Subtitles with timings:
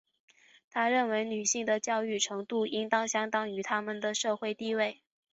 [0.71, 4.99] 她认为女性的教育程度应当相称于她们的社会地位。